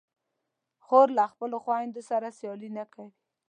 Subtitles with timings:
[0.85, 3.09] خور له خپلو خویندو سره سیالي نه کوي.